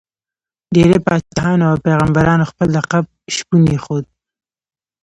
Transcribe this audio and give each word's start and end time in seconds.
ډېری 0.75 0.97
پاچاهانو 1.05 1.63
او 1.71 1.75
پيغمبرانو 1.85 2.49
خپل 2.51 2.67
لقب 2.77 3.05
شپون 3.35 3.61
ایښود. 3.71 4.05